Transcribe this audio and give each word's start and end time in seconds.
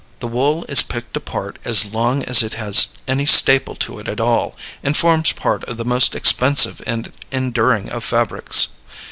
The 0.19 0.27
wool 0.27 0.63
is 0.67 0.81
picked 0.81 1.15
apart 1.15 1.59
as 1.63 1.93
long 1.93 2.23
as 2.23 2.41
it 2.41 2.55
has 2.55 2.87
any 3.07 3.27
staple 3.27 3.75
to 3.75 3.99
it 3.99 4.07
at 4.07 4.19
all, 4.19 4.55
and 4.81 4.97
forms 4.97 5.31
part 5.31 5.63
of 5.65 5.77
the 5.77 5.85
most 5.85 6.15
expensive 6.15 6.81
and 6.87 7.11
enduring 7.31 7.87
of 7.91 8.03
fabrics. 8.03 8.69